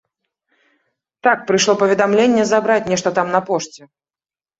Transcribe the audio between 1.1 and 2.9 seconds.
Так, прыйшло паведамленне забраць